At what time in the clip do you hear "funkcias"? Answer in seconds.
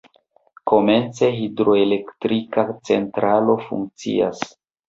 3.69-4.45